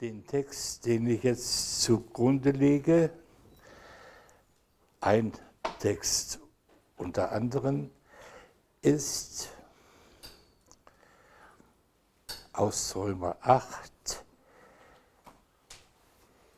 [0.00, 3.10] den Text, den ich jetzt zugrunde lege,
[5.00, 5.32] ein
[5.78, 6.38] Text
[6.96, 7.90] unter anderem,
[8.82, 9.48] ist
[12.52, 14.24] aus Römer 8,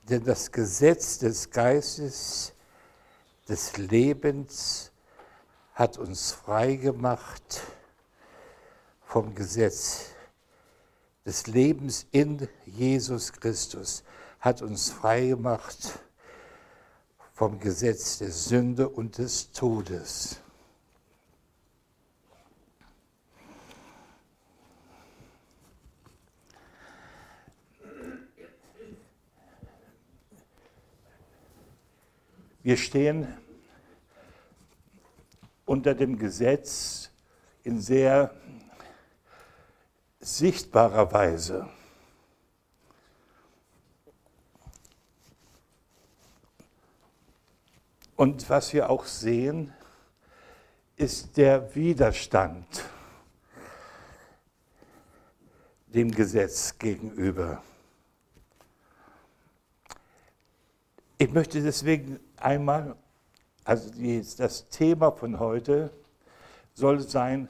[0.08, 2.52] denn das Gesetz des Geistes
[3.48, 4.90] des Lebens
[5.74, 7.62] hat uns frei gemacht
[9.04, 10.10] vom Gesetz
[11.28, 14.02] des Lebens in Jesus Christus,
[14.40, 15.98] hat uns frei gemacht
[17.34, 20.40] vom Gesetz der Sünde und des Todes.
[32.62, 33.28] Wir stehen
[35.66, 37.10] unter dem Gesetz
[37.64, 38.34] in sehr
[40.20, 41.68] sichtbarer Weise.
[48.16, 49.72] Und was wir auch sehen,
[50.96, 52.84] ist der Widerstand
[55.86, 57.62] dem Gesetz gegenüber.
[61.16, 62.96] Ich möchte deswegen einmal,
[63.64, 63.90] also
[64.36, 65.92] das Thema von heute
[66.74, 67.48] soll sein,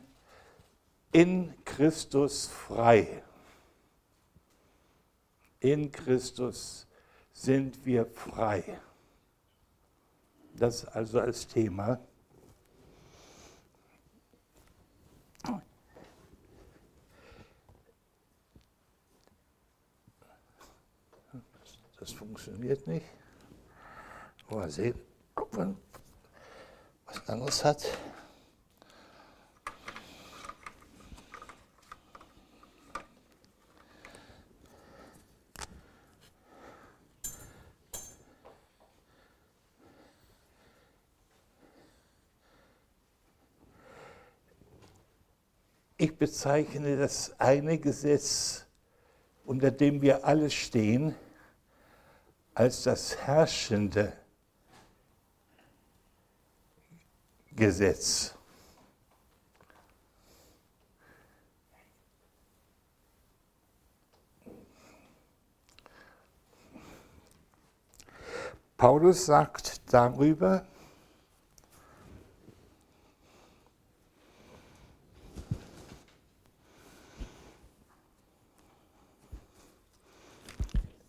[1.12, 3.23] in Christus frei.
[5.61, 6.87] In Christus
[7.33, 8.81] sind wir frei.
[10.55, 11.98] Das also als Thema.
[21.98, 23.06] Das funktioniert nicht.
[24.50, 24.98] Mal sehen,
[25.34, 25.77] ob man
[27.05, 27.84] was anderes hat.
[46.00, 48.64] Ich bezeichne das eine Gesetz,
[49.44, 51.12] unter dem wir alle stehen,
[52.54, 54.12] als das herrschende
[57.50, 58.32] Gesetz.
[68.76, 70.64] Paulus sagt darüber,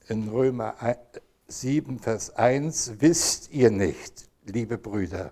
[0.10, 0.76] in Römer
[1.48, 5.32] 7, Vers 1, wisst ihr nicht, liebe Brüder,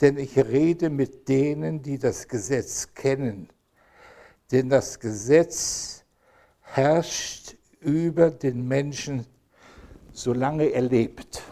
[0.00, 3.48] denn ich rede mit denen, die das Gesetz kennen,
[4.52, 6.04] denn das Gesetz
[6.60, 9.26] herrscht über den Menschen,
[10.12, 11.42] solange er lebt.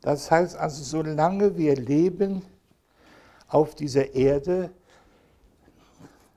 [0.00, 2.42] Das heißt also, solange wir leben
[3.46, 4.72] auf dieser Erde,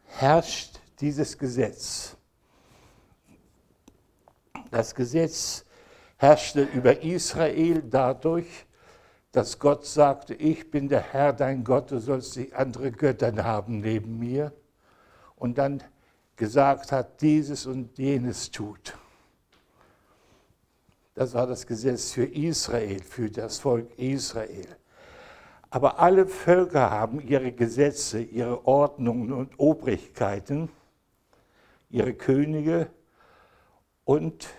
[0.08, 2.16] herrscht dieses Gesetz.
[4.72, 5.66] Das Gesetz
[6.18, 8.66] herrschte über Israel dadurch,
[9.32, 13.80] dass Gott sagte, ich bin der Herr, dein Gott, du sollst die andere Götter haben
[13.82, 14.54] neben mir.
[15.36, 15.84] Und dann
[16.38, 18.98] gesagt hat, dieses und jenes tut.
[21.14, 24.68] Das war das Gesetz für Israel, für das Volk Israel.
[25.70, 30.70] Aber alle Völker haben ihre Gesetze, ihre Ordnungen und Obrigkeiten
[31.96, 32.90] ihre Könige
[34.04, 34.50] und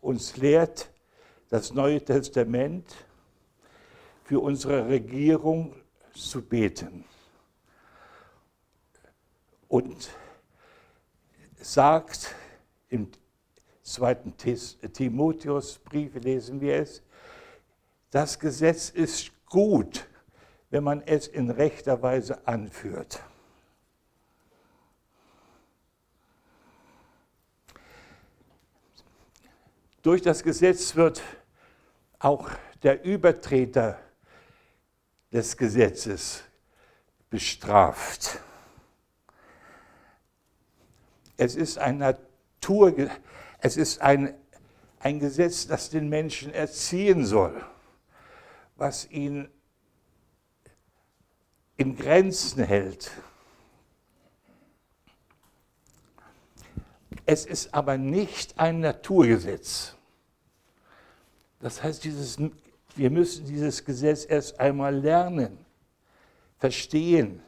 [0.00, 0.92] uns lehrt
[1.48, 2.94] das Neue Testament
[4.22, 5.74] für unsere Regierung
[6.14, 7.04] zu beten.
[9.66, 10.10] Und
[11.56, 12.36] sagt
[12.88, 13.10] im
[13.82, 17.02] zweiten Timotheusbrief, lesen wir es,
[18.10, 20.06] das Gesetz ist gut,
[20.70, 23.24] wenn man es in rechter Weise anführt.
[30.02, 31.22] Durch das Gesetz wird
[32.18, 32.50] auch
[32.82, 33.98] der Übertreter
[35.30, 36.42] des Gesetzes
[37.28, 38.40] bestraft.
[41.36, 42.94] Es ist ein Natur,
[43.60, 44.34] es ist ein,
[44.98, 47.62] ein Gesetz, das den Menschen erziehen soll,
[48.76, 49.50] was ihn
[51.76, 53.10] in Grenzen hält.
[57.26, 59.94] Es ist aber nicht ein Naturgesetz.
[61.60, 62.38] Das heißt, dieses,
[62.96, 65.58] wir müssen dieses Gesetz erst einmal lernen,
[66.58, 67.42] verstehen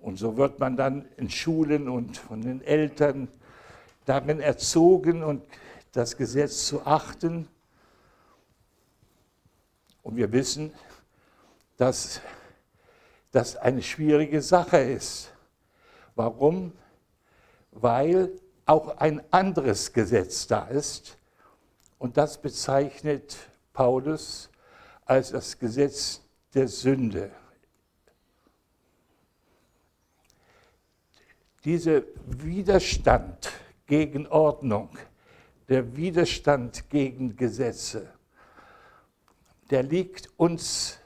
[0.00, 3.28] Und so wird man dann in Schulen und von den Eltern
[4.06, 5.42] darin erzogen und
[5.92, 7.48] das Gesetz zu achten.
[10.02, 10.72] Und wir wissen,
[11.76, 12.20] dass
[13.30, 15.32] das eine schwierige Sache ist.
[16.14, 16.72] Warum?
[17.72, 18.32] Weil
[18.66, 21.18] auch ein anderes Gesetz da ist.
[21.98, 23.36] Und das bezeichnet
[23.72, 24.50] Paulus
[25.04, 26.22] als das Gesetz
[26.54, 27.30] der Sünde.
[31.64, 33.52] Dieser Widerstand
[33.86, 34.96] gegen Ordnung,
[35.68, 38.08] der Widerstand gegen Gesetze,
[39.70, 40.98] der liegt uns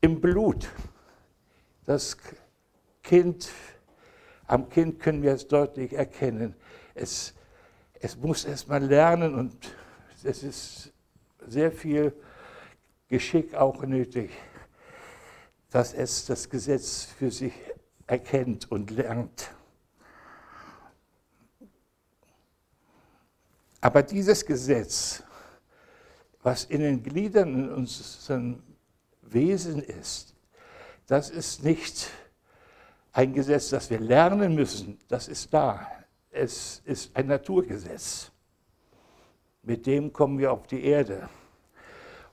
[0.00, 0.68] im Blut.
[1.84, 2.16] Das
[3.02, 3.48] Kind,
[4.46, 6.54] am Kind können wir es deutlich erkennen.
[6.94, 7.34] Es,
[8.00, 9.74] es muss erst mal lernen und
[10.22, 10.92] es ist
[11.46, 12.12] sehr viel
[13.08, 14.30] Geschick auch nötig,
[15.70, 17.52] dass es das Gesetz für sich
[18.06, 19.50] erkennt und lernt.
[23.80, 25.22] Aber dieses Gesetz,
[26.42, 28.62] was in den Gliedern in unserem
[29.22, 30.34] Wesen ist,
[31.06, 32.10] das ist nicht
[33.16, 35.86] ein Gesetz, das wir lernen müssen, das ist da.
[36.30, 38.30] Es ist ein Naturgesetz.
[39.62, 41.26] Mit dem kommen wir auf die Erde.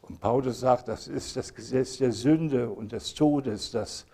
[0.01, 4.05] Und Paulus sagt, das ist das Gesetz der Sünde und des Todes, das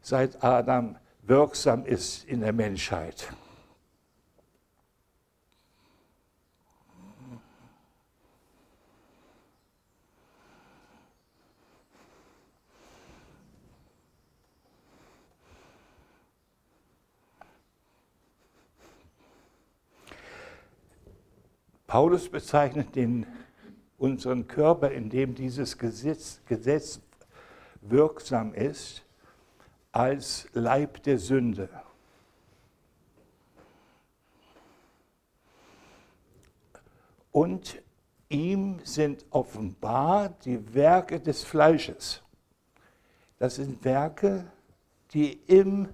[0.00, 3.28] seit Adam wirksam ist in der Menschheit.
[21.86, 23.26] Paulus bezeichnet den,
[23.98, 27.00] unseren Körper, in dem dieses Gesetz, Gesetz
[27.80, 29.04] wirksam ist,
[29.92, 31.68] als Leib der Sünde.
[37.32, 37.82] Und
[38.28, 42.22] ihm sind offenbar die Werke des Fleisches.
[43.38, 44.50] Das sind Werke,
[45.12, 45.88] die in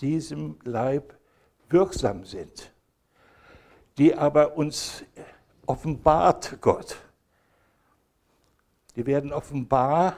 [0.00, 1.18] diesem Leib
[1.68, 2.72] wirksam sind,
[4.00, 5.04] die aber uns
[5.66, 6.96] offenbart Gott.
[8.96, 10.16] Die werden offenbar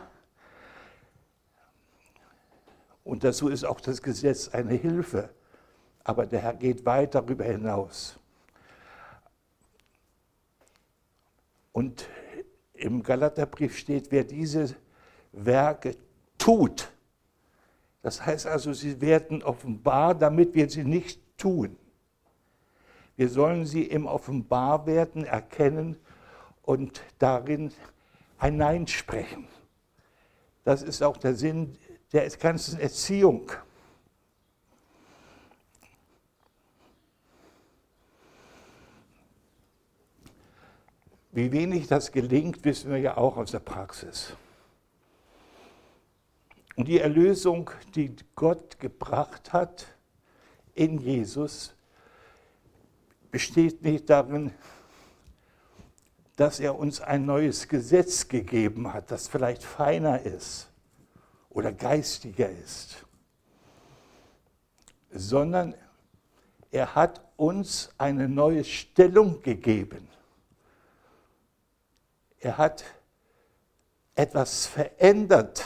[3.02, 5.30] und dazu ist auch das Gesetz eine Hilfe.
[6.04, 8.20] Aber der Herr geht weit darüber hinaus.
[11.72, 12.06] Und
[12.74, 14.76] im Galaterbrief steht, wer diese
[15.32, 15.96] Werke
[16.38, 16.88] tut,
[18.00, 21.76] das heißt also, sie werden offenbar, damit wir sie nicht tun.
[23.16, 25.96] Wir sollen sie im Offenbarwerden erkennen
[26.62, 27.72] und darin
[28.40, 29.46] hineinsprechen.
[30.64, 31.76] Das ist auch der Sinn
[32.12, 33.50] der ganzen Erziehung.
[41.34, 44.36] Wie wenig das gelingt, wissen wir ja auch aus der Praxis.
[46.76, 49.86] Und die Erlösung, die Gott gebracht hat
[50.74, 51.74] in Jesus,
[53.32, 54.52] besteht nicht darin,
[56.36, 60.68] dass er uns ein neues Gesetz gegeben hat, das vielleicht feiner ist
[61.50, 63.04] oder geistiger ist,
[65.10, 65.74] sondern
[66.70, 70.08] er hat uns eine neue Stellung gegeben.
[72.38, 72.84] Er hat
[74.14, 75.64] etwas verändert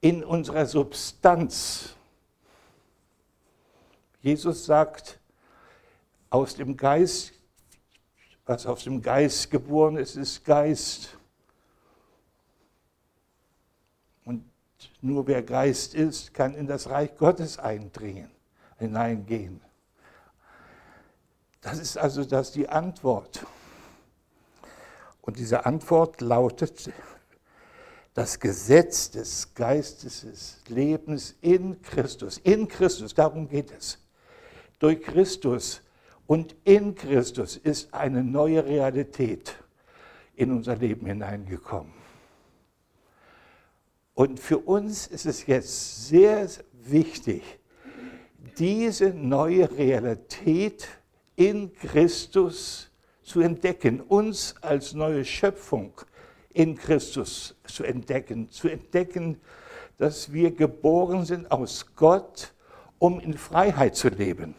[0.00, 1.94] in unserer Substanz.
[4.22, 5.19] Jesus sagt,
[6.30, 7.32] aus dem Geist,
[8.46, 11.16] was aus dem Geist geboren ist, ist Geist.
[15.02, 18.30] Nur wer Geist ist, kann in das Reich Gottes eindringen,
[18.78, 19.60] hineingehen.
[21.60, 23.44] Das ist also das die Antwort.
[25.20, 26.90] Und diese Antwort lautet,
[28.14, 32.38] das Gesetz des Geistes des Lebens in Christus.
[32.38, 33.98] In Christus, darum geht es.
[34.78, 35.80] Durch Christus
[36.30, 39.56] und in Christus ist eine neue Realität
[40.36, 41.92] in unser Leben hineingekommen.
[44.14, 46.48] Und für uns ist es jetzt sehr
[46.84, 47.42] wichtig,
[48.58, 50.86] diese neue Realität
[51.34, 52.92] in Christus
[53.24, 55.94] zu entdecken, uns als neue Schöpfung
[56.54, 59.40] in Christus zu entdecken, zu entdecken,
[59.98, 62.54] dass wir geboren sind aus Gott,
[63.00, 64.54] um in Freiheit zu leben.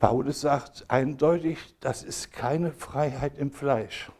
[0.00, 4.10] Paulus sagt eindeutig, das ist keine Freiheit im Fleisch.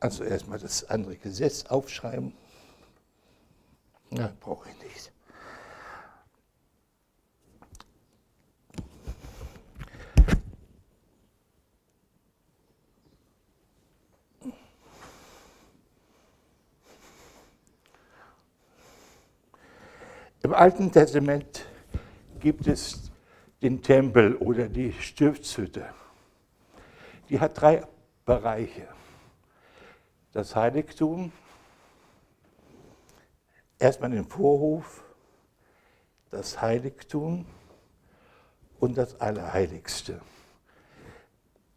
[0.00, 2.34] Also erstmal das andere Gesetz aufschreiben.
[4.10, 5.13] Ja, brauche ich nicht.
[20.44, 21.64] Im Alten Testament
[22.38, 23.10] gibt es
[23.62, 25.86] den Tempel oder die Stiftshütte.
[27.30, 27.82] Die hat drei
[28.26, 28.86] Bereiche
[30.34, 31.32] das Heiligtum,
[33.78, 35.02] erstmal den Vorhof,
[36.30, 37.46] das Heiligtum
[38.80, 40.20] und das Allerheiligste.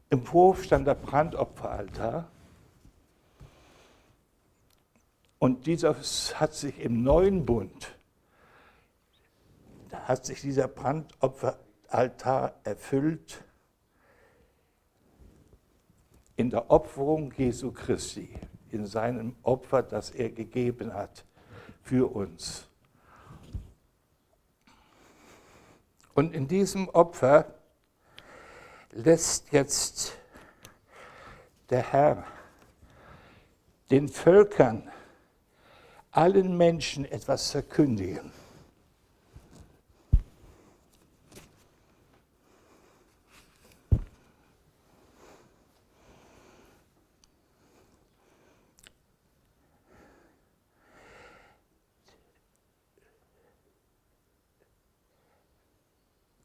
[0.09, 2.29] Im Vorhof stand der Brandopferaltar
[5.39, 5.95] und dieser
[6.35, 7.96] hat sich im neuen Bund,
[10.07, 13.43] hat sich dieser Brandopferaltar erfüllt
[16.37, 18.29] in der Opferung Jesu Christi,
[18.71, 21.25] in seinem Opfer, das er gegeben hat
[21.81, 22.69] für uns.
[26.13, 27.53] Und in diesem Opfer
[28.91, 30.17] lässt jetzt
[31.69, 32.23] der Herr
[33.91, 34.89] den Völkern,
[36.11, 38.36] allen Menschen etwas verkündigen.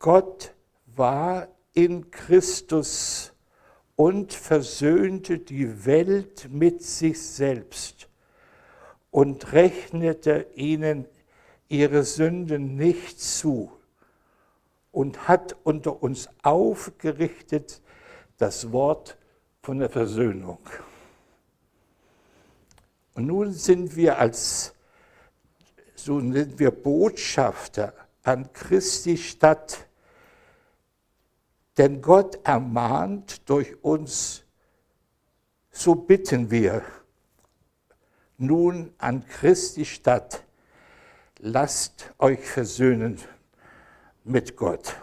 [0.03, 0.53] Gott
[0.85, 3.33] war in Christus
[3.95, 8.09] und versöhnte die Welt mit sich selbst
[9.13, 11.07] und rechnete ihnen
[11.69, 13.71] ihre Sünden nicht zu
[14.91, 17.81] und hat unter uns aufgerichtet
[18.39, 19.17] das Wort
[19.63, 20.59] von der Versöhnung.
[23.15, 24.75] Und nun sind wir als,
[25.95, 27.95] so sind wir Botschafter
[28.25, 29.87] an Christi Stadt
[31.79, 34.45] denn Gott ermahnt durch uns,
[35.71, 36.83] so bitten wir
[38.37, 40.45] nun an Christi Stadt,
[41.39, 43.19] lasst euch versöhnen
[44.25, 44.97] mit Gott.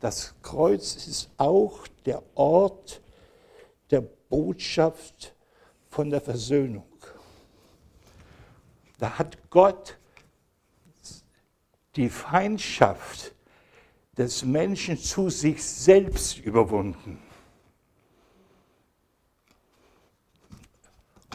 [0.00, 3.02] Das Kreuz ist auch der Ort
[3.90, 5.34] der Botschaft
[5.90, 6.86] von der Versöhnung.
[8.98, 9.98] Da hat Gott
[11.96, 13.34] die Feindschaft
[14.16, 17.18] des Menschen zu sich selbst überwunden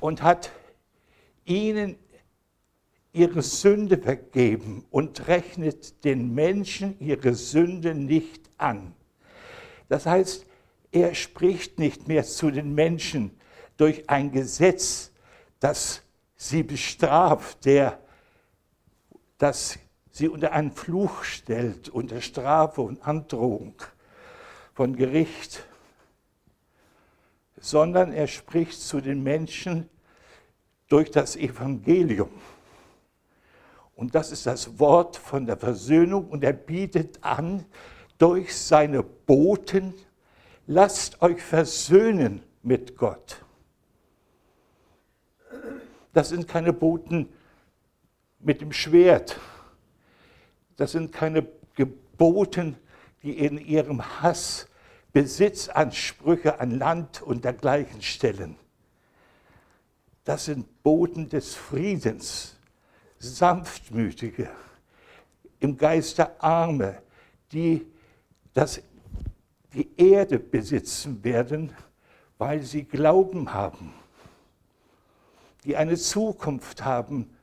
[0.01, 0.51] und hat
[1.45, 1.97] ihnen
[3.13, 8.93] ihre Sünde vergeben und rechnet den Menschen ihre Sünde nicht an.
[9.87, 10.45] Das heißt,
[10.91, 13.31] er spricht nicht mehr zu den Menschen
[13.77, 15.11] durch ein Gesetz,
[15.59, 16.01] das
[16.35, 17.99] sie bestraft, der
[19.37, 19.77] das
[20.15, 23.75] sie unter einen Fluch stellt, unter Strafe und Androhung
[24.73, 25.65] von Gericht,
[27.59, 29.89] sondern er spricht zu den Menschen
[30.87, 32.29] durch das Evangelium.
[33.93, 37.65] Und das ist das Wort von der Versöhnung und er bietet an,
[38.17, 39.93] durch seine Boten,
[40.65, 43.43] lasst euch versöhnen mit Gott.
[46.13, 47.27] Das sind keine Boten
[48.39, 49.37] mit dem Schwert,
[50.77, 52.77] das sind keine Geboten,
[53.23, 54.67] die in ihrem Hass
[55.13, 58.57] Besitzansprüche an Land und dergleichen stellen.
[60.25, 62.57] Das sind Boten des Friedens,
[63.19, 64.49] sanftmütige,
[65.59, 67.01] im Geiste arme,
[67.51, 67.85] die
[68.53, 68.81] das,
[69.73, 71.71] die Erde besitzen werden,
[72.37, 73.93] weil sie Glauben haben,
[75.63, 77.34] die eine Zukunft haben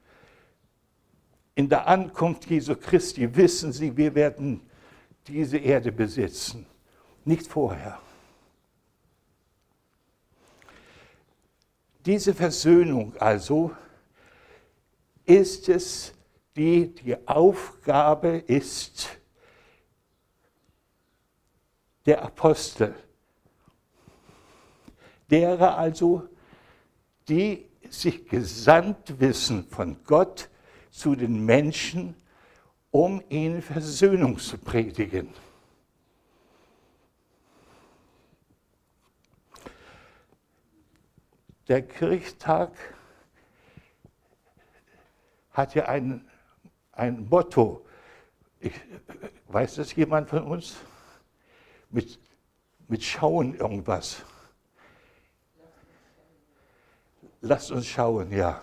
[1.55, 4.63] in der Ankunft Jesu Christi wissen sie, wir werden
[5.27, 6.67] diese Erde besitzen,
[7.25, 8.01] nicht vorher.
[12.05, 13.71] Diese Versöhnung also
[15.25, 16.13] ist es,
[16.57, 19.09] die die Aufgabe ist
[22.05, 22.95] der Apostel,
[25.31, 26.29] derer also,
[27.29, 30.51] die sich gesandt wissen von Gott
[30.93, 32.15] zu den Menschen,
[32.93, 35.29] um ihnen Versöhnung zu predigen.
[41.67, 42.71] Der Kirchtag
[45.51, 46.25] hat ja ein,
[46.93, 47.85] ein Motto.
[48.61, 48.73] Ich,
[49.49, 50.77] weiß das jemand von uns?
[51.91, 52.19] Mit,
[52.89, 54.23] mit Schauen irgendwas.
[57.41, 58.63] Lasst uns schauen, ja.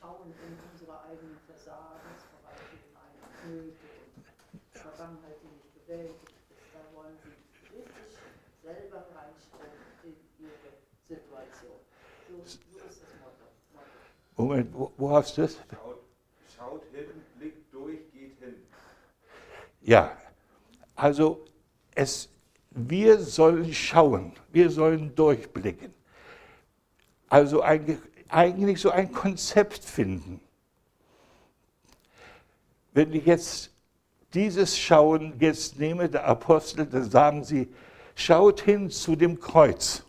[0.00, 3.12] Schauen in unsere eigenen Versagensbereiche hinein,
[3.46, 3.76] Nöte
[4.52, 6.72] und Vergangenheit, die nicht bewältigt ist.
[6.72, 8.18] Da wollen Sie richtig
[8.62, 9.70] selber reinschauen
[10.02, 11.78] in Ihre Situation.
[12.26, 13.44] So, so ist das Motto.
[13.72, 13.84] Motto.
[14.36, 15.56] Moment, wo, wo hast du das?
[15.70, 16.00] Schaut,
[16.56, 17.06] schaut hin,
[17.38, 18.54] blickt durch, geht hin.
[19.82, 20.16] Ja,
[20.96, 21.44] also
[21.94, 22.28] es,
[22.70, 25.94] wir sollen schauen, wir sollen durchblicken.
[27.28, 30.40] Also ein, eigentlich so ein Konzept finden.
[32.92, 33.70] Wenn ich jetzt
[34.34, 37.72] dieses Schauen jetzt nehme, der Apostel, dann sagen sie,
[38.14, 40.04] schaut hin zu dem Kreuz.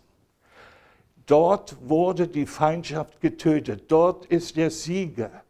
[1.25, 3.85] Dort wurde die Feindschaft getötet.
[3.87, 5.43] Dort ist der Sieger.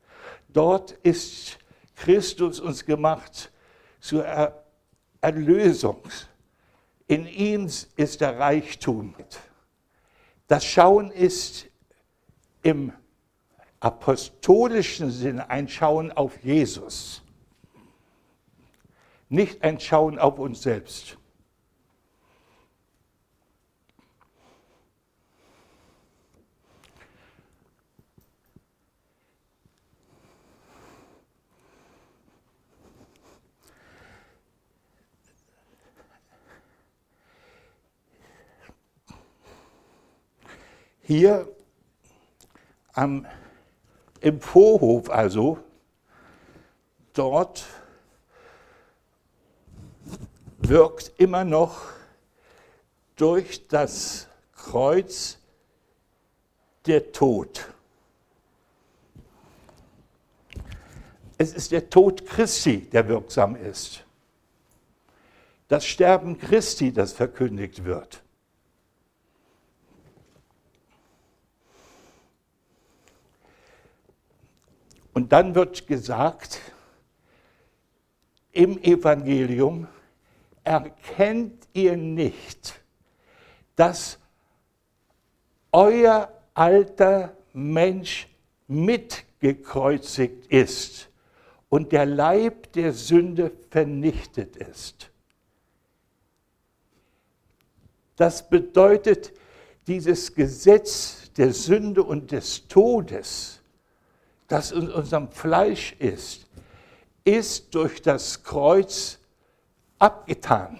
[0.49, 1.57] Dort ist
[1.95, 3.51] Christus uns gemacht
[3.99, 4.63] zur er
[5.21, 6.01] Erlösung.
[7.07, 7.65] In ihm
[7.95, 9.15] ist der Reichtum.
[10.47, 11.65] Das Schauen ist
[12.61, 12.93] im
[13.79, 17.23] apostolischen Sinne ein Schauen auf Jesus,
[19.29, 21.17] nicht ein Schauen auf uns selbst.
[41.07, 41.47] Hier
[42.93, 43.27] am,
[44.21, 45.59] im Vorhof also,
[47.13, 47.63] dort
[50.57, 51.83] wirkt immer noch
[53.15, 55.37] durch das Kreuz
[56.87, 57.67] der Tod.
[61.37, 64.03] Es ist der Tod Christi, der wirksam ist.
[65.67, 68.24] Das Sterben Christi, das verkündigt wird.
[75.25, 76.61] Und dann wird gesagt
[78.51, 79.87] im Evangelium,
[80.63, 82.79] erkennt ihr nicht,
[83.75, 84.19] dass
[85.71, 88.27] euer alter Mensch
[88.67, 91.09] mitgekreuzigt ist
[91.69, 95.09] und der Leib der Sünde vernichtet ist.
[98.15, 99.33] Das bedeutet,
[99.87, 103.63] dieses Gesetz der Sünde und des Todes
[104.47, 106.47] das in unserem Fleisch ist,
[107.23, 109.19] ist durch das Kreuz
[109.99, 110.79] abgetan.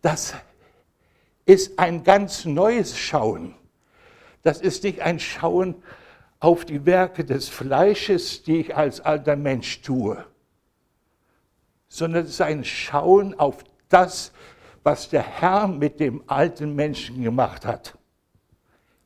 [0.00, 0.34] Das
[1.44, 3.54] ist ein ganz neues Schauen.
[4.42, 5.82] Das ist nicht ein Schauen
[6.40, 10.24] auf die Werke des Fleisches, die ich als alter Mensch tue,
[11.86, 14.32] sondern es ist ein Schauen auf das,
[14.82, 17.96] was der Herr mit dem alten Menschen gemacht hat.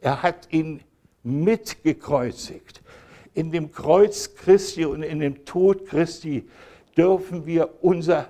[0.06, 0.84] Er hat ihn
[1.24, 2.80] mitgekreuzigt.
[3.34, 6.48] In dem Kreuz Christi und in dem Tod Christi
[6.96, 8.28] dürfen wir unser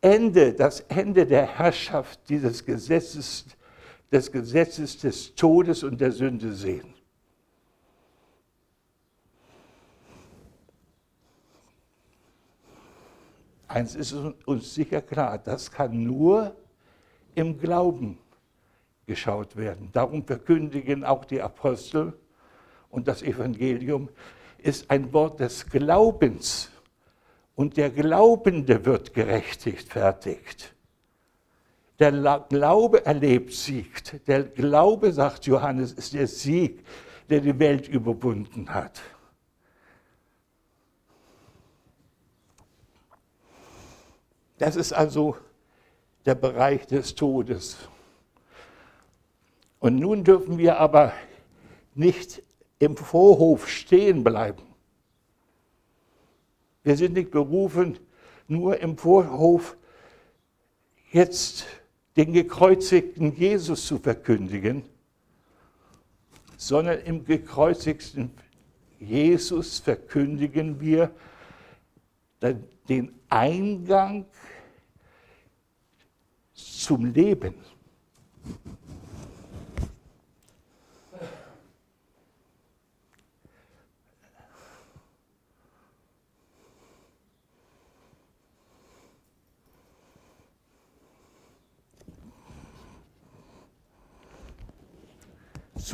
[0.00, 3.44] Ende, das Ende der Herrschaft dieses Gesetzes,
[4.10, 6.94] des Gesetzes des Todes und der Sünde sehen.
[13.68, 14.14] Eins ist
[14.46, 16.56] uns sicher klar, das kann nur
[17.34, 18.18] im Glauben
[19.06, 19.90] geschaut werden.
[19.92, 22.12] Darum verkündigen auch die Apostel
[22.90, 24.08] und das Evangelium
[24.58, 26.70] ist ein Wort des Glaubens.
[27.54, 30.74] Und der Glaubende wird gerechtigt, fertigt.
[31.98, 32.12] Der
[32.48, 34.24] Glaube erlebt Sieg.
[34.26, 36.84] Der Glaube, sagt Johannes, ist der Sieg,
[37.30, 39.00] der die Welt überwunden hat.
[44.58, 45.36] Das ist also
[46.26, 47.76] der Bereich des Todes.
[49.78, 51.12] Und nun dürfen wir aber
[51.94, 52.42] nicht
[52.78, 54.62] im Vorhof stehen bleiben.
[56.82, 57.98] Wir sind nicht berufen,
[58.48, 59.76] nur im Vorhof
[61.10, 61.66] jetzt
[62.16, 64.84] den gekreuzigten Jesus zu verkündigen,
[66.56, 68.30] sondern im gekreuzigten
[68.98, 71.10] Jesus verkündigen wir
[72.88, 74.26] den Eingang
[76.54, 77.54] zum Leben,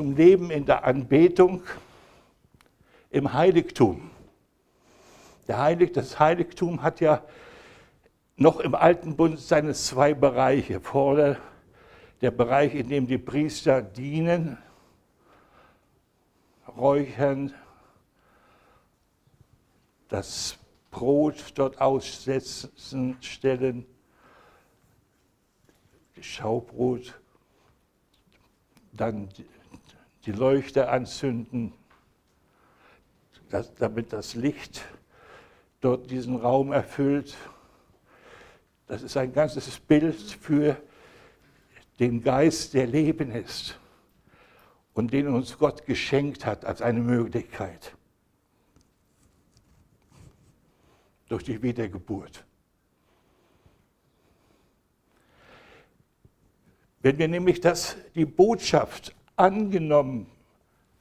[0.03, 1.63] zum Leben in der Anbetung
[3.11, 4.11] im Heiligtum.
[5.47, 7.23] Der Heilig, das Heiligtum hat ja
[8.37, 10.81] noch im Alten Bund seine zwei Bereiche.
[10.81, 11.37] Vorder
[12.21, 14.59] der Bereich, in dem die Priester dienen,
[16.77, 17.55] räuchern,
[20.09, 20.59] das
[20.91, 23.87] Brot dort aussetzen, stellen,
[26.21, 27.21] Schaubrot,
[28.93, 29.29] dann
[30.27, 31.73] die Leuchte anzünden,
[33.79, 34.85] damit das Licht
[35.81, 37.37] dort diesen Raum erfüllt.
[38.87, 40.77] Das ist ein ganzes Bild für
[41.99, 43.79] den Geist, der Leben ist
[44.95, 47.97] und den uns Gott geschenkt hat als eine Möglichkeit
[51.29, 52.45] durch die Wiedergeburt.
[57.01, 60.27] Wenn wir nämlich das, die Botschaft angenommen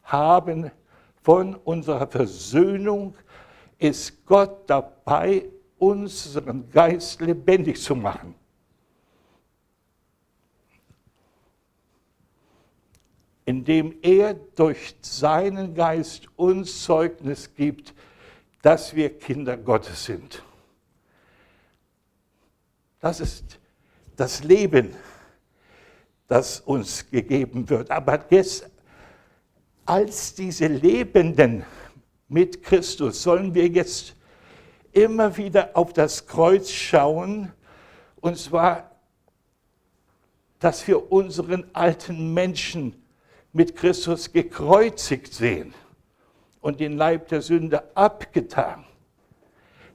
[0.03, 0.71] haben
[1.21, 3.15] von unserer Versöhnung,
[3.77, 5.45] ist Gott dabei,
[5.77, 8.35] unseren Geist lebendig zu machen.
[13.45, 17.95] Indem er durch seinen Geist uns Zeugnis gibt,
[18.61, 20.43] dass wir Kinder Gottes sind.
[22.99, 23.59] Das ist
[24.15, 24.93] das Leben
[26.31, 27.91] das uns gegeben wird.
[27.91, 28.69] Aber jetzt
[29.85, 31.65] als diese Lebenden
[32.29, 34.15] mit Christus sollen wir jetzt
[34.93, 37.51] immer wieder auf das Kreuz schauen,
[38.21, 38.91] und zwar,
[40.59, 42.95] dass wir unseren alten Menschen
[43.51, 45.73] mit Christus gekreuzigt sehen
[46.61, 48.85] und den Leib der Sünde abgetan.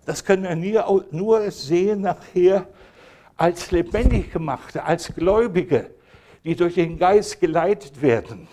[0.05, 2.67] Das können wir nur sehen nachher
[3.39, 5.96] als lebendig gemachte, als Gläubige
[6.47, 8.47] die durch den Geist geleitet werden.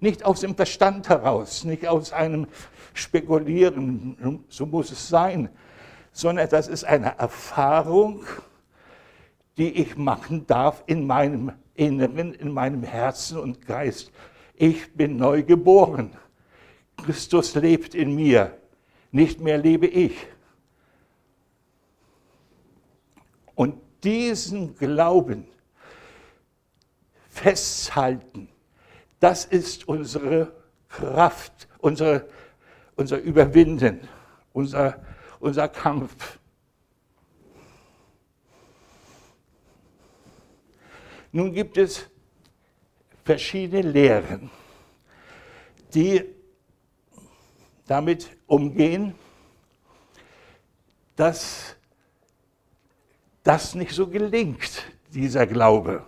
[0.00, 2.48] Nicht aus dem Verstand heraus, nicht aus einem
[2.94, 5.50] Spekulieren, so muss es sein,
[6.10, 8.24] sondern das ist eine Erfahrung,
[9.56, 14.10] die ich machen darf in meinem Inneren, in meinem Herzen und Geist.
[14.56, 16.10] Ich bin neu geboren.
[16.96, 18.58] Christus lebt in mir.
[19.12, 20.26] Nicht mehr lebe ich.
[23.54, 25.46] Und diesen Glauben,
[27.44, 28.48] festhalten.
[29.20, 30.50] Das ist unsere
[30.88, 32.26] Kraft, unsere,
[32.96, 34.08] unser Überwinden,
[34.54, 35.04] unser,
[35.40, 36.38] unser Kampf.
[41.32, 42.08] Nun gibt es
[43.24, 44.50] verschiedene Lehren,
[45.92, 46.24] die
[47.86, 49.14] damit umgehen,
[51.14, 51.76] dass
[53.42, 56.06] das nicht so gelingt, dieser Glaube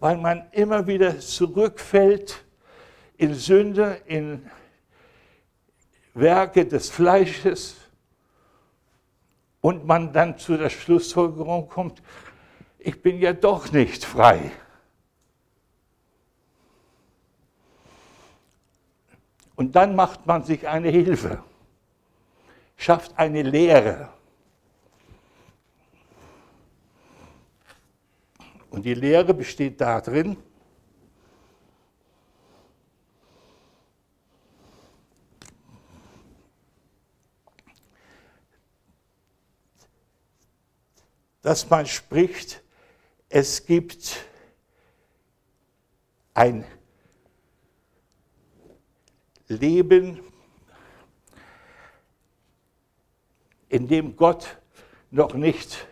[0.00, 2.44] weil man immer wieder zurückfällt
[3.16, 4.48] in Sünde, in
[6.14, 7.76] Werke des Fleisches
[9.60, 12.02] und man dann zu der Schlussfolgerung kommt,
[12.78, 14.52] ich bin ja doch nicht frei.
[19.56, 21.42] Und dann macht man sich eine Hilfe,
[22.76, 24.08] schafft eine Lehre.
[28.74, 30.36] Und die Lehre besteht darin,
[41.40, 42.64] dass man spricht,
[43.28, 44.26] es gibt
[46.34, 46.64] ein
[49.46, 50.18] Leben,
[53.68, 54.58] in dem Gott
[55.12, 55.86] noch nicht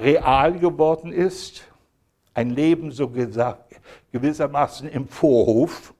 [0.00, 1.64] real geworden ist,
[2.34, 3.80] ein Leben so gesagt,
[4.12, 5.94] gewissermaßen im Vorhof.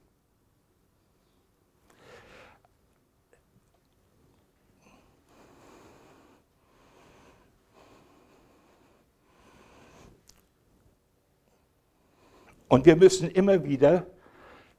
[12.67, 14.07] Und wir müssen immer wieder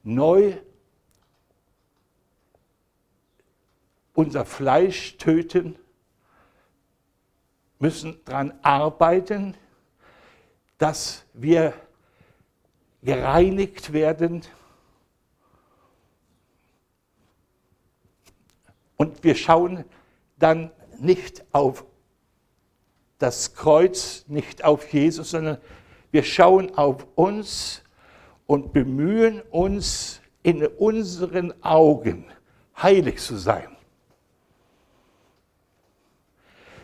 [0.01, 0.57] neu
[4.13, 5.75] unser Fleisch töten
[7.83, 9.55] müssen daran arbeiten,
[10.77, 11.73] dass wir
[13.01, 14.41] gereinigt werden.
[18.95, 19.83] Und wir schauen
[20.37, 21.83] dann nicht auf
[23.17, 25.57] das Kreuz nicht auf Jesus, sondern
[26.11, 27.83] wir schauen auf uns
[28.47, 32.31] und bemühen uns in unseren Augen
[32.81, 33.72] heilig zu sein.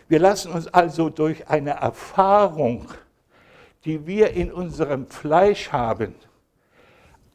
[0.10, 2.90] Wir lassen uns also durch eine Erfahrung,
[3.86, 6.16] die wir in unserem Fleisch haben,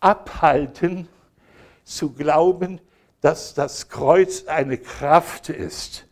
[0.00, 1.08] abhalten
[1.84, 2.80] zu glauben,
[3.20, 6.06] dass das Kreuz eine Kraft ist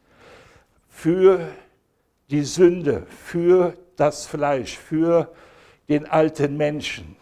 [0.89, 1.49] für
[2.31, 5.35] die Sünde, für das Fleisch, für
[5.89, 7.17] den alten Menschen.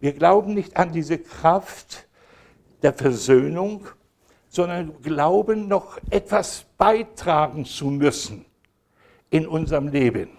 [0.00, 2.08] Wir glauben nicht an diese Kraft
[2.82, 3.86] der Versöhnung,
[4.56, 8.46] sondern glauben noch etwas beitragen zu müssen
[9.28, 10.30] in unserem Leben.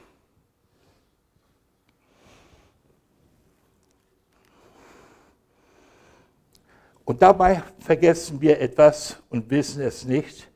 [7.05, 10.49] Und dabei vergessen wir etwas und wissen es nicht,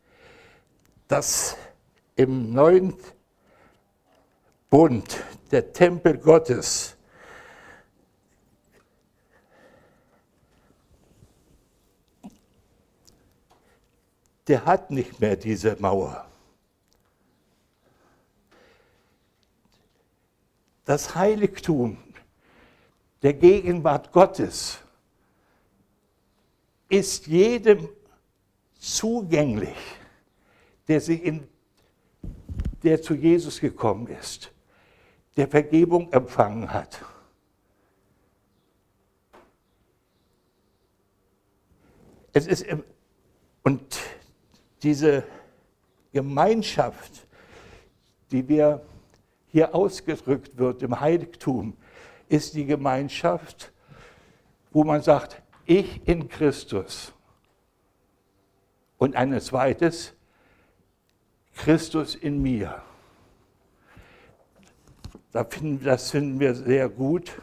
[1.07, 1.55] dass
[2.15, 2.95] im neuen
[4.71, 6.97] Bund der Tempel Gottes
[14.47, 16.25] der hat nicht mehr diese Mauer.
[20.85, 21.97] Das Heiligtum
[23.21, 24.79] der Gegenwart Gottes
[26.89, 27.87] ist jedem
[28.79, 29.77] zugänglich,
[30.87, 31.47] der, in,
[32.83, 34.51] der zu Jesus gekommen ist,
[35.37, 36.99] der Vergebung empfangen hat.
[42.33, 42.65] Es ist
[43.63, 43.99] und
[44.83, 45.23] diese
[46.11, 47.27] Gemeinschaft,
[48.31, 48.81] die wir
[49.47, 51.75] hier ausgedrückt wird im Heiligtum,
[52.29, 53.71] ist die Gemeinschaft,
[54.71, 57.13] wo man sagt, ich in Christus.
[58.97, 60.13] Und ein zweites,
[61.55, 62.81] Christus in mir.
[65.31, 67.41] Das finden wir sehr gut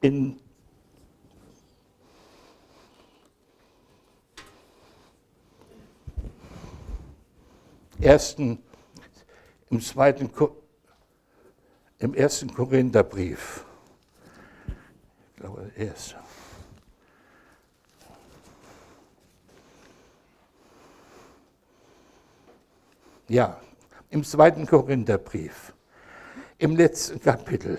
[0.00, 0.40] in
[8.00, 8.62] ersten,
[9.70, 10.30] im zweiten,
[11.98, 13.64] im ersten Korintherbrief.
[15.30, 16.16] Ich glaube, der.
[23.28, 23.60] Ja,
[24.10, 25.74] im zweiten Korintherbrief,
[26.56, 27.78] im letzten Kapitel.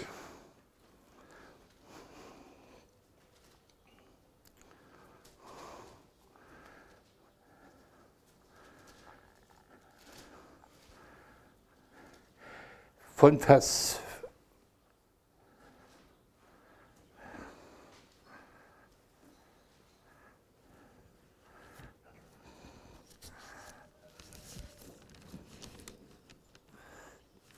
[13.19, 13.99] Von Vers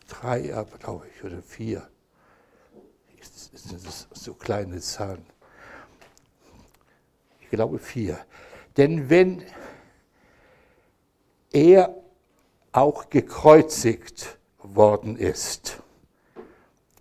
[0.08, 0.40] drei,
[0.80, 1.88] glaube ich, oder vier.
[3.20, 5.24] Das sind so kleine Zahlen.
[7.40, 8.18] Ich glaube vier.
[8.78, 9.44] Denn wenn
[11.54, 11.96] er
[12.72, 15.82] auch gekreuzigt worden ist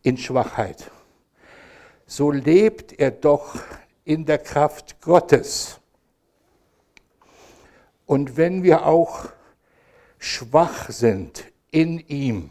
[0.03, 0.90] in Schwachheit,
[2.07, 3.57] so lebt er doch
[4.05, 5.79] in der Kraft Gottes.
[8.07, 9.29] Und wenn wir auch
[10.18, 12.51] schwach sind in ihm,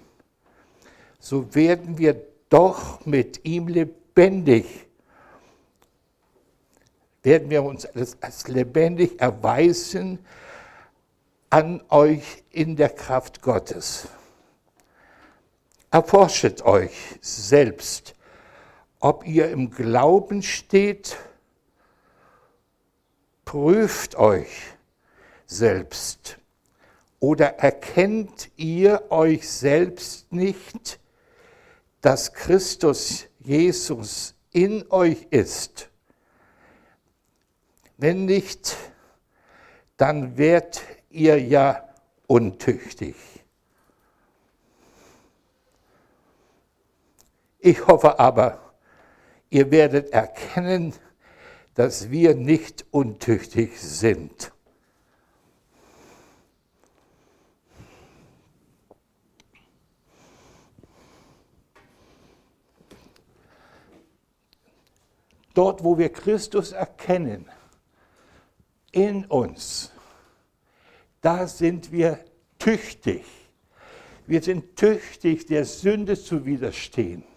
[1.19, 4.65] so werden wir doch mit ihm lebendig,
[7.24, 7.86] werden wir uns
[8.22, 10.19] als lebendig erweisen
[11.50, 14.08] an euch in der Kraft Gottes.
[15.91, 18.13] Erforschet euch selbst,
[18.99, 21.17] ob ihr im Glauben steht,
[23.43, 24.49] prüft euch
[25.47, 26.38] selbst.
[27.19, 30.99] Oder erkennt ihr euch selbst nicht,
[32.02, 35.89] dass Christus Jesus in euch ist?
[37.97, 38.78] Wenn nicht,
[39.97, 41.89] dann werdet ihr ja
[42.28, 43.15] untüchtig.
[47.60, 48.74] Ich hoffe aber,
[49.50, 50.93] ihr werdet erkennen,
[51.76, 54.54] dass wir nicht untüchtig sind.
[65.54, 67.45] Dort, wo wir Christus erkennen,
[68.93, 69.91] in uns,
[71.19, 72.24] da sind wir
[72.58, 73.26] tüchtig.
[74.26, 77.29] Wir sind tüchtig, der Sünde zu widerstehen.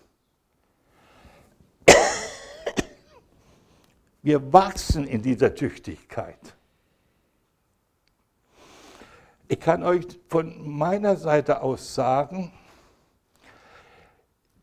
[4.23, 6.39] Wir wachsen in dieser Tüchtigkeit.
[9.49, 12.53] Ich kann euch von meiner Seite aus sagen,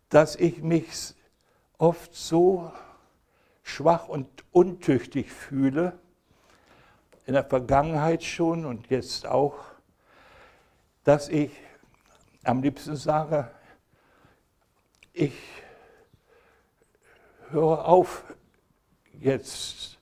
[0.08, 1.14] dass ich mich
[1.78, 2.72] oft so
[3.62, 6.00] schwach und untüchtig fühle,
[7.26, 9.60] in der Vergangenheit schon und jetzt auch,
[11.04, 11.52] dass ich
[12.46, 13.52] am liebsten sage,
[15.14, 15.34] ich
[17.50, 18.24] höre auf,
[19.22, 19.98] jetzt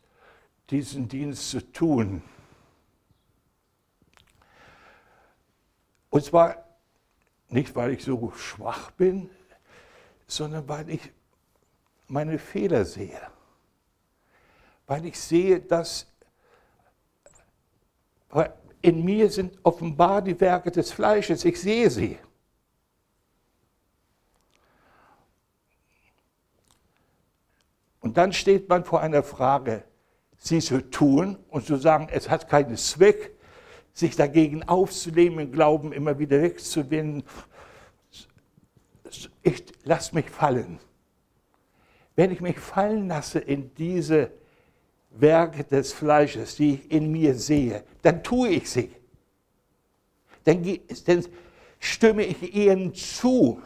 [0.69, 2.21] diesen Dienst zu tun.
[6.09, 6.63] Und zwar
[7.49, 9.29] nicht, weil ich so schwach bin,
[10.27, 11.11] sondern weil ich
[12.07, 13.21] meine Fehler sehe.
[14.85, 16.07] Weil ich sehe, dass
[18.81, 22.17] in mir sind offenbar die Werke des Fleisches, ich sehe sie.
[28.17, 29.83] Dann steht man vor einer Frage,
[30.39, 33.37] sie zu tun und zu sagen, es hat keinen Zweck,
[33.93, 37.21] sich dagegen aufzunehmen, Glauben immer wieder wegzuwinden.
[39.43, 40.79] Ich lasse mich fallen.
[42.15, 44.31] Wenn ich mich fallen lasse in diese
[45.11, 48.91] Werke des Fleisches, die ich in mir sehe, dann tue ich sie.
[50.43, 50.63] Dann,
[51.05, 51.23] dann
[51.77, 53.61] stimme ich ihnen zu.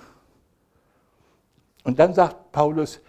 [1.86, 3.00] Und dann sagt Paulus,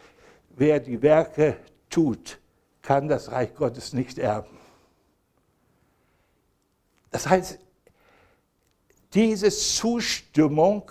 [0.56, 1.56] wer die Werke
[1.88, 2.38] tut,
[2.80, 4.58] kann das Reich Gottes nicht erben.
[7.10, 7.58] Das heißt,
[9.14, 10.90] diese Zustimmung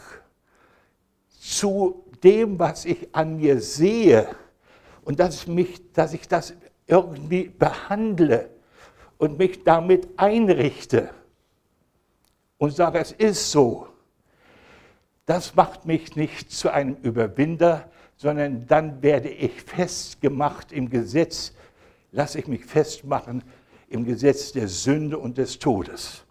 [1.40, 4.28] zu dem, was ich an mir sehe
[5.04, 6.54] und dass, mich, dass ich das
[6.86, 8.50] irgendwie behandle
[9.18, 11.10] und mich damit einrichte
[12.58, 13.88] und sage, es ist so,
[15.26, 17.90] das macht mich nicht zu einem Überwinder,
[18.22, 21.54] sondern dann werde ich festgemacht im Gesetz,
[22.12, 23.44] lasse ich mich festmachen
[23.90, 26.24] im Gesetz der Sünde und des Todes.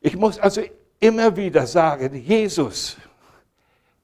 [0.00, 0.62] Ich muss also
[1.00, 2.96] immer wieder sagen, Jesus,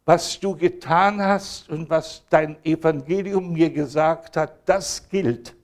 [0.04, 5.54] was du getan hast und was dein Evangelium mir gesagt hat, das gilt.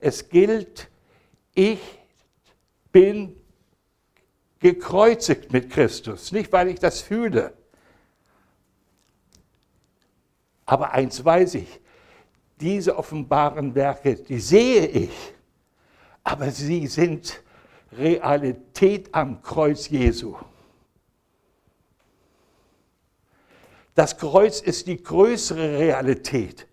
[0.00, 0.90] Es gilt,
[1.54, 1.80] ich
[2.92, 3.39] bin
[4.60, 7.52] gekreuzigt mit Christus, nicht weil ich das fühle.
[10.66, 11.80] Aber eins weiß ich,
[12.60, 15.32] diese offenbaren Werke, die sehe ich,
[16.22, 17.42] aber sie sind
[17.92, 20.36] Realität am Kreuz Jesu.
[23.94, 26.66] Das Kreuz ist die größere Realität.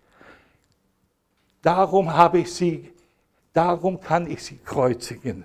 [1.62, 2.92] Darum habe ich sie,
[3.52, 5.44] darum kann ich sie kreuzigen.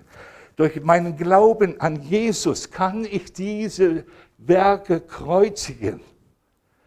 [0.56, 4.04] Durch meinen Glauben an Jesus kann ich diese
[4.38, 6.00] Werke kreuzigen.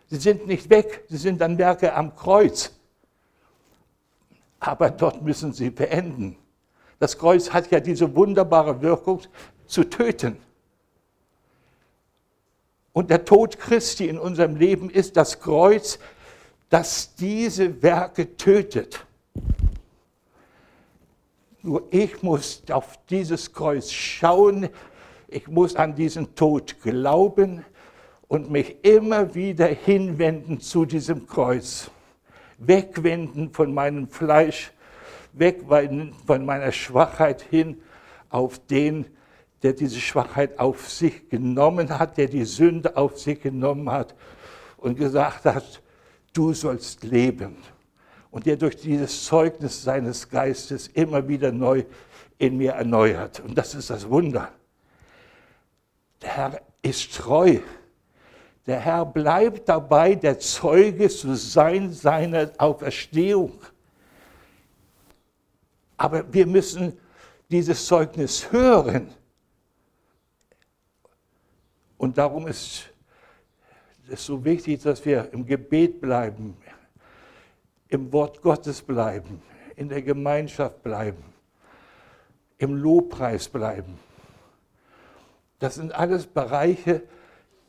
[0.10, 2.72] Sie sind nicht weg, sie sind dann Werke am Kreuz
[4.60, 6.36] aber dort müssen sie beenden.
[7.00, 9.22] Das Kreuz hat ja diese wunderbare Wirkung
[9.68, 10.38] zu töten.
[12.92, 16.00] Und der Tod Christi in unserem Leben ist das Kreuz,
[16.70, 19.06] das diese Werke tötet.
[21.68, 24.70] Nur ich muss auf dieses Kreuz schauen,
[25.28, 27.66] ich muss an diesen Tod glauben
[28.30, 31.92] und mich immer wieder hinwenden zu diesem Kreuz
[32.58, 34.72] wegwenden von meinem Fleisch,
[35.34, 37.82] wegwenden von meiner Schwachheit hin
[38.30, 39.06] auf den,
[39.62, 44.16] der diese Schwachheit auf sich genommen hat, der die Sünde auf sich genommen hat
[44.78, 45.82] und gesagt hat,
[46.32, 47.58] du sollst leben.
[48.38, 51.84] Und der durch dieses Zeugnis seines Geistes immer wieder neu
[52.38, 53.40] in mir erneuert.
[53.40, 54.52] Und das ist das Wunder.
[56.22, 57.58] Der Herr ist treu.
[58.68, 63.60] Der Herr bleibt dabei, der Zeuge zu sein seiner Auferstehung.
[65.98, 66.96] Aber wir müssen
[67.50, 69.16] dieses Zeugnis hören.
[71.98, 72.84] Und darum ist
[74.08, 76.56] es so wichtig, dass wir im Gebet bleiben,
[77.90, 79.42] im Wort Gottes bleiben,
[79.76, 81.24] in der Gemeinschaft bleiben,
[82.58, 84.00] im Lobpreis bleiben.
[85.60, 87.04] Das sind alles Bereiche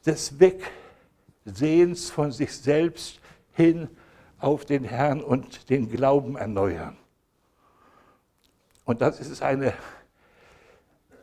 [0.04, 0.70] des Weg
[1.44, 3.20] Sehens von sich selbst
[3.52, 3.88] hin
[4.38, 6.96] auf den Herrn und den Glauben erneuern.
[8.84, 9.72] Und das ist eine,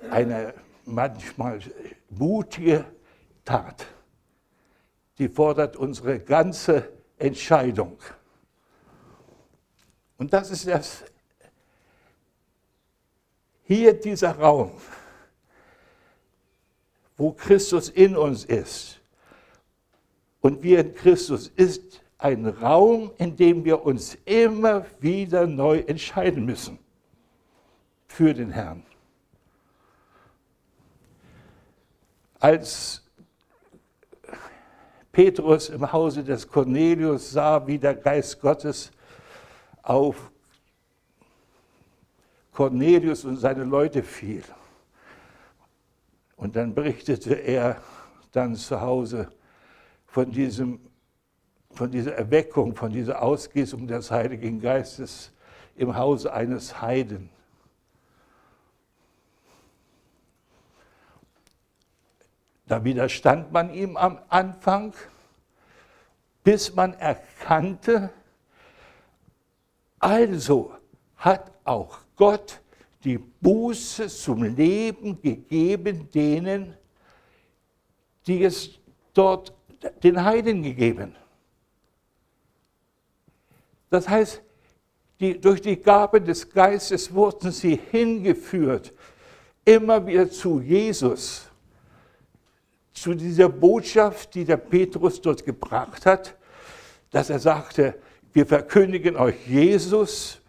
[0.10, 0.54] eine
[0.86, 1.60] manchmal
[2.10, 2.86] mutige
[3.44, 3.86] Tat.
[5.18, 7.98] Die fordert unsere ganze Entscheidung.
[10.18, 11.04] Und das ist das,
[13.64, 14.72] hier dieser Raum,
[17.18, 19.00] wo Christus in uns ist
[20.42, 26.46] und wir in Christus ist ein Raum, in dem wir uns immer wieder neu entscheiden
[26.46, 26.80] müssen.
[28.16, 28.82] für den Herrn.
[32.40, 33.02] Als
[35.12, 38.92] Petrus im Hause des Cornelius sah, wie der Geist Gottes
[39.86, 40.32] auf
[42.52, 44.44] Cornelius und seine Leute fiel.
[46.36, 47.82] Und dann berichtete er
[48.32, 49.30] dann zu Hause
[50.08, 50.80] von, diesem,
[51.72, 55.32] von dieser Erweckung, von dieser Ausgießung des Heiligen Geistes
[55.76, 57.30] im Hause eines Heiden.
[62.68, 64.94] Da widerstand man ihm am Anfang,
[66.44, 68.10] bis man erkannte,
[70.06, 70.72] also
[71.18, 72.62] hat auch Gott
[73.04, 76.76] die Buße zum Leben gegeben denen,
[78.28, 78.70] die es
[79.16, 79.52] dort
[80.04, 81.16] den Heiden gegeben.
[83.90, 84.44] Das heißt,
[85.20, 88.94] die, durch die Gabe des Geistes wurden sie hingeführt,
[89.64, 91.50] immer wieder zu Jesus,
[92.94, 96.36] zu dieser Botschaft, die der Petrus dort gebracht hat,
[97.10, 97.96] dass er sagte,
[98.36, 100.42] wir verkündigen euch Jesus,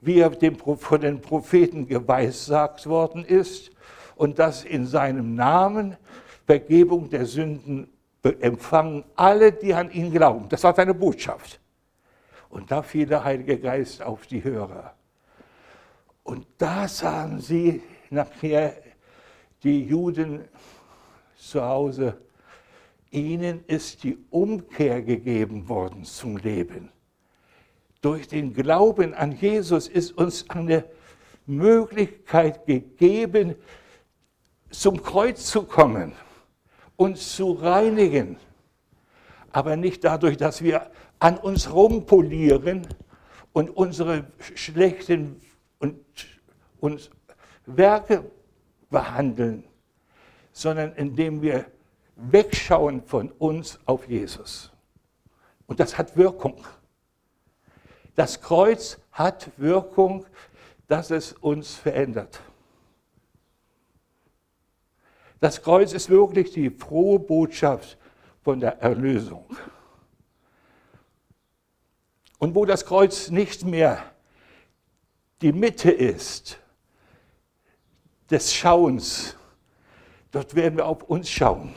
[0.00, 0.30] wie er
[0.76, 3.72] von den Propheten geweissagt worden ist
[4.14, 5.96] und dass in seinem Namen
[6.46, 7.88] Vergebung der Sünden
[8.22, 10.48] empfangen alle, die an ihn glauben.
[10.48, 11.58] Das war seine Botschaft.
[12.50, 14.94] Und da fiel der Heilige Geist auf die Hörer.
[16.22, 18.76] Und da sahen sie nachher
[19.64, 20.44] die Juden
[21.36, 22.16] zu Hause,
[23.16, 26.90] ihnen ist die Umkehr gegeben worden zum Leben.
[28.00, 30.84] Durch den Glauben an Jesus ist uns eine
[31.46, 33.54] Möglichkeit gegeben,
[34.70, 36.12] zum Kreuz zu kommen,
[36.96, 38.36] uns zu reinigen.
[39.50, 42.86] Aber nicht dadurch, dass wir an uns rumpolieren
[43.52, 45.40] und unsere schlechten
[45.78, 45.98] und,
[46.80, 47.10] und
[47.64, 48.30] Werke
[48.90, 49.64] behandeln,
[50.52, 51.64] sondern indem wir
[52.16, 54.72] wegschauen von uns auf Jesus.
[55.66, 56.64] Und das hat Wirkung.
[58.14, 60.26] Das Kreuz hat Wirkung,
[60.88, 62.40] dass es uns verändert.
[65.40, 67.98] Das Kreuz ist wirklich die frohe Botschaft
[68.42, 69.44] von der Erlösung.
[72.38, 74.02] Und wo das Kreuz nicht mehr
[75.42, 76.58] die Mitte ist
[78.30, 79.36] des Schauens,
[80.30, 81.74] dort werden wir auf uns schauen.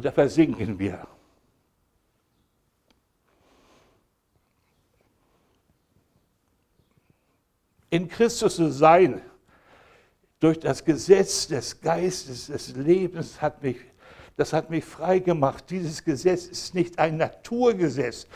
[0.00, 1.06] Da versinken wir.
[7.90, 9.20] in Christus zu sein,
[10.38, 13.76] durch das Gesetz des Geistes, des Lebens, hat mich,
[14.36, 15.64] das hat mich frei gemacht.
[15.68, 18.26] Dieses Gesetz ist nicht ein Naturgesetz,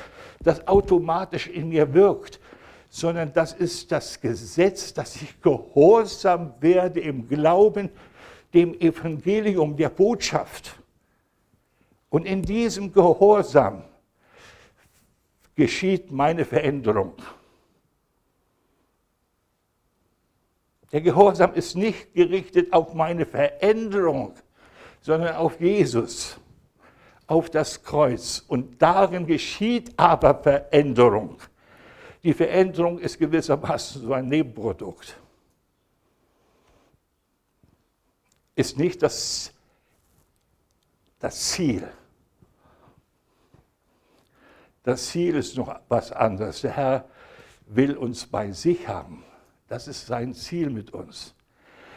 [0.41, 2.41] das automatisch in mir wirkt,
[2.91, 7.89] sondern das ist das Gesetz, dass ich gehorsam werde im Glauben
[8.53, 10.77] dem Evangelium, der Botschaft.
[12.15, 13.83] Und in diesem Gehorsam
[15.57, 17.15] geschieht meine Veränderung.
[20.93, 24.37] Der Gehorsam ist nicht gerichtet auf meine Veränderung,
[25.01, 26.39] sondern auf Jesus,
[27.27, 28.45] auf das Kreuz.
[28.47, 31.39] Und darin geschieht aber Veränderung.
[32.23, 35.19] Die Veränderung ist gewissermaßen so ein Nebenprodukt.
[38.55, 39.53] Ist nicht das,
[41.19, 41.89] das Ziel.
[44.85, 46.61] Das Ziel ist noch was anderes.
[46.61, 47.09] Der Herr
[47.67, 49.25] will uns bei sich haben.
[49.67, 51.35] Das ist sein Ziel mit uns.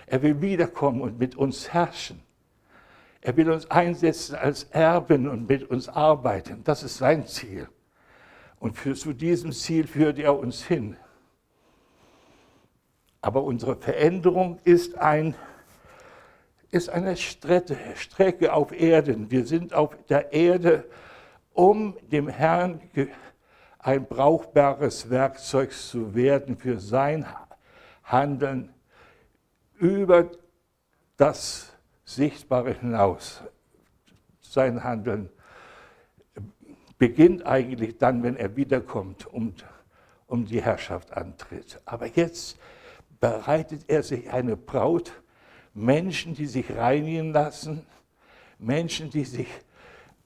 [0.05, 2.21] Er will wiederkommen und mit uns herrschen.
[3.19, 6.63] Er will uns einsetzen als Erben und mit uns arbeiten.
[6.63, 7.67] Das ist sein Ziel.
[8.59, 10.95] Und für, zu diesem Ziel führt er uns hin.
[13.21, 15.35] Aber unsere Veränderung ist, ein,
[16.71, 19.29] ist eine Strecke, Strecke auf Erden.
[19.29, 20.85] Wir sind auf der Erde,
[21.58, 22.80] um dem Herrn
[23.80, 27.26] ein brauchbares Werkzeug zu werden für sein
[28.03, 28.72] Handeln
[29.80, 30.30] über
[31.18, 31.74] das
[32.05, 33.41] Sichtbare hinaus.
[34.39, 35.32] Sein Handeln
[36.99, 39.66] beginnt eigentlich dann, wenn er wiederkommt und
[40.28, 41.82] um die Herrschaft antritt.
[41.86, 42.60] Aber jetzt
[43.20, 45.12] bereitet er sich eine Braut,
[45.74, 47.84] Menschen, die sich reinigen lassen,
[48.60, 49.47] Menschen, die sich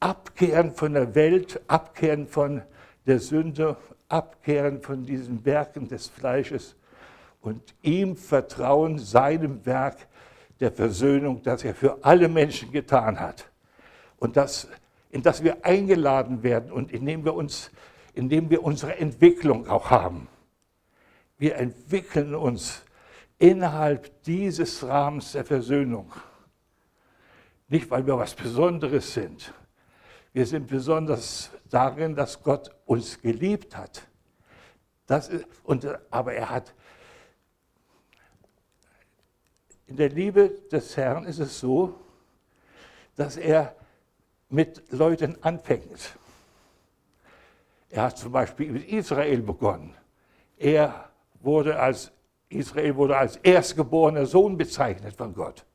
[0.02, 2.62] abkehren von der Welt, abkehren von
[3.06, 3.78] der Sünde,
[4.10, 6.76] abkehren von diesen Werken des Fleisches
[7.39, 10.08] und ihm vertrauen, seinem Werk
[10.60, 13.49] der Versöhnung, das er für alle Menschen getan hat.
[14.18, 14.68] Und das,
[15.12, 17.72] in das wir eingeladen werden und indem wir, uns,
[18.14, 20.28] indem wir unsere Entwicklung auch haben.
[21.38, 22.84] wir entwickeln uns
[23.39, 26.14] innerhalb dieses Rahmens der Versöhnung.
[27.68, 29.52] Nicht, weil wir was Besonderes sind.
[30.34, 34.08] Wir sind besonders darin, dass Gott uns geliebt hat.
[35.06, 36.74] Das ist, und, aber er hat,
[39.88, 42.00] in der Liebe des Herrn ist es so,
[43.16, 43.76] dass er
[44.48, 46.18] mit Leuten anfängt.
[47.90, 49.94] Er hat zum Beispiel mit Israel begonnen.
[50.58, 51.10] Er
[51.42, 52.12] wurde als,
[52.48, 55.66] Israel wurde als erstgeborener Sohn bezeichnet von Gott.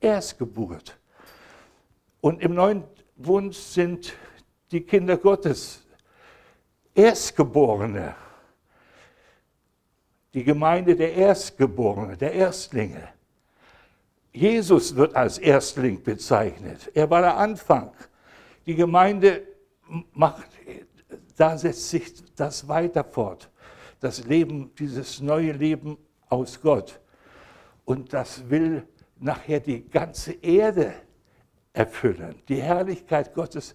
[0.00, 0.98] Erstgeburt.
[2.20, 2.84] Und im neuen
[3.16, 4.12] Bund sind
[4.70, 5.82] die Kinder Gottes
[6.94, 8.14] Erstgeborene.
[10.34, 13.08] Die Gemeinde der Erstgeborenen, der Erstlinge.
[14.32, 16.90] Jesus wird als Erstling bezeichnet.
[16.94, 17.92] Er war der Anfang.
[18.66, 19.42] Die Gemeinde
[20.12, 20.48] macht,
[21.36, 23.50] da setzt sich das weiter fort.
[23.98, 25.98] Das Leben, dieses neue Leben
[26.28, 27.00] aus Gott.
[27.84, 28.86] Und das will
[29.18, 30.94] nachher die ganze Erde
[31.72, 32.36] erfüllen.
[32.48, 33.74] Die Herrlichkeit Gottes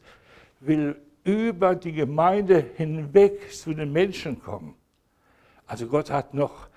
[0.60, 4.76] will über die Gemeinde hinweg zu den Menschen kommen.
[5.66, 6.70] Also Gott hat noch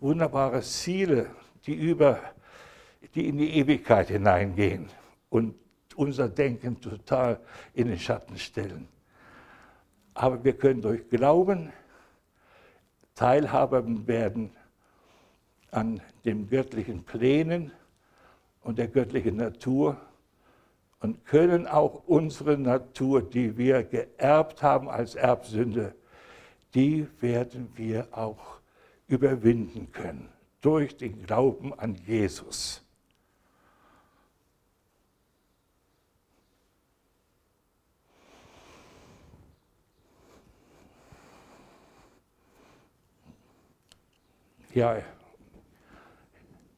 [0.00, 1.30] wunderbare Ziele,
[1.66, 2.20] die, über,
[3.14, 4.88] die in die Ewigkeit hineingehen
[5.30, 5.54] und
[5.96, 7.40] unser Denken total
[7.72, 8.88] in den Schatten stellen.
[10.14, 11.72] Aber wir können durch Glauben
[13.14, 14.50] Teilhaber werden
[15.70, 17.70] an den göttlichen Plänen
[18.62, 19.96] und der göttlichen Natur
[21.04, 25.94] und können auch unsere Natur, die wir geerbt haben als Erbsünde,
[26.74, 28.58] die werden wir auch
[29.06, 30.30] überwinden können
[30.62, 32.82] durch den Glauben an Jesus.
[44.72, 45.02] Ja,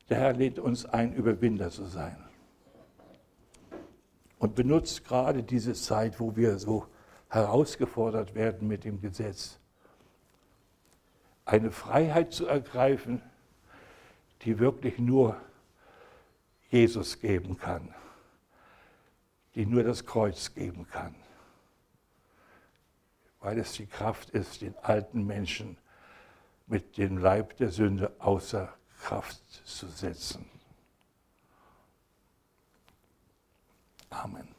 [0.09, 2.26] der Herr lädt uns ein, Überwinder zu sein.
[4.39, 6.87] Und benutzt gerade diese Zeit, wo wir so
[7.28, 9.59] herausgefordert werden mit dem Gesetz,
[11.45, 13.22] eine Freiheit zu ergreifen,
[14.43, 15.41] die wirklich nur
[16.70, 17.95] Jesus geben kann,
[19.55, 21.14] die nur das Kreuz geben kann,
[23.41, 25.78] weil es die Kraft ist, den alten Menschen
[26.66, 30.51] mit dem Leib der Sünde außer Kraft zu setzen.
[34.12, 34.55] Amen.